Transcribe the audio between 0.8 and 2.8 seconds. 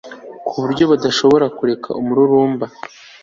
badashobora kureka umururumba